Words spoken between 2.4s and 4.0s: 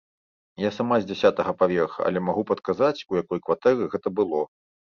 падказаць, у якой кватэры